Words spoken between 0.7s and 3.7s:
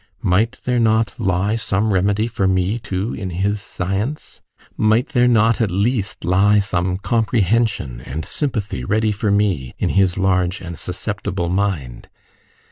not lie some remedy for me, too, in his